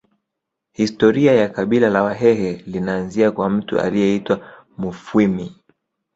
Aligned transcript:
Historia 0.73 1.33
ya 1.35 1.49
kabila 1.49 1.89
la 1.89 2.03
Wahehe 2.03 2.63
linaanzia 2.67 3.31
kwa 3.31 3.49
mtu 3.49 3.79
aliyeitwa 3.79 4.53
Mufwimi 4.77 5.55